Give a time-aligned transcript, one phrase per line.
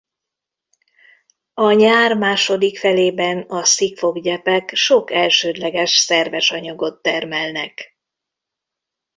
[1.53, 7.97] A nyár második felében a szikfok-gyepek sok elsődleges szerves anyagot termelnek.